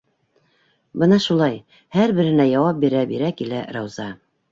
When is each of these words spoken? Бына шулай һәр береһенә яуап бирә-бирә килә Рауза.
Бына 1.01 1.19
шулай 1.25 1.59
һәр 1.97 2.13
береһенә 2.19 2.47
яуап 2.53 2.79
бирә-бирә 2.87 3.29
килә 3.43 3.61
Рауза. 3.77 4.09